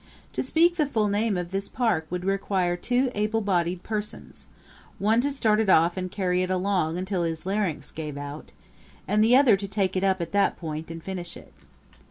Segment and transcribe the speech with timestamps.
[0.33, 4.47] To speak the full name of this park would require two able bodied persons
[4.97, 8.51] one to start it off and carry it along until his larynx gave out,
[9.07, 11.53] and the other to take it up at that point and finish it.